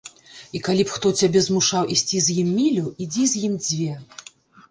І 0.59 0.59
калі 0.67 0.83
б 0.85 0.93
хто 0.93 1.09
цябе 1.19 1.43
змушаў 1.47 1.91
ісці 1.95 2.21
з 2.27 2.37
ім 2.43 2.49
мілю, 2.59 2.85
ідзі 3.05 3.27
з 3.35 3.43
ім 3.51 3.61
дзве. 3.67 3.93